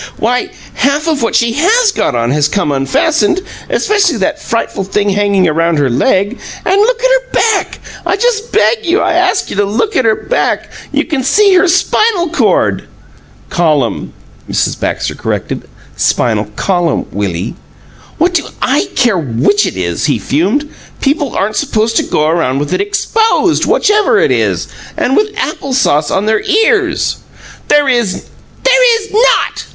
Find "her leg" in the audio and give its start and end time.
5.77-6.39